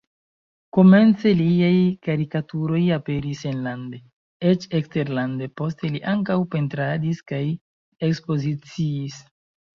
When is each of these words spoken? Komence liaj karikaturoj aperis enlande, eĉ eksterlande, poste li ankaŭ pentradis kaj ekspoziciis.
Komence 0.75 1.33
liaj 1.41 1.75
karikaturoj 2.07 2.79
aperis 2.95 3.43
enlande, 3.51 3.99
eĉ 4.53 4.65
eksterlande, 4.81 5.51
poste 5.63 5.93
li 5.93 6.03
ankaŭ 6.15 6.39
pentradis 6.57 7.23
kaj 7.35 7.45
ekspoziciis. 8.11 9.23